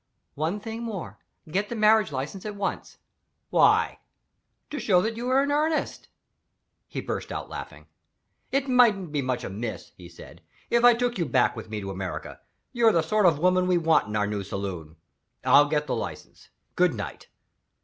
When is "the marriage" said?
1.69-2.11